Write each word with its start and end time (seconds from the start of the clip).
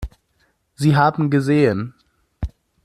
Sie 0.73 0.95
haben 0.95 1.29
gesehen. 1.29 1.93